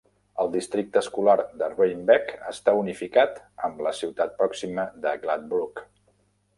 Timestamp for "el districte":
0.43-0.99